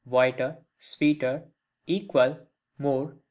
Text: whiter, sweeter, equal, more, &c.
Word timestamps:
whiter, 0.03 0.57
sweeter, 0.79 1.43
equal, 1.85 2.39
more, 2.79 3.09
&c. 3.13 3.17